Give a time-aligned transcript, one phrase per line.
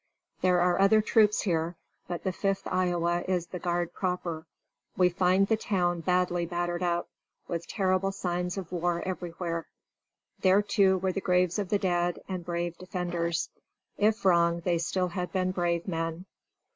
[0.41, 1.75] There are other troops here,
[2.07, 4.47] but the Fifth Iowa is the guard proper.
[4.97, 7.07] We find the town badly battered up,
[7.47, 9.67] with terrible signs of war everywhere.
[10.39, 13.51] There, too, were the graves of the dead and brave defenders.
[13.99, 16.25] If wrong, they still had been brave men."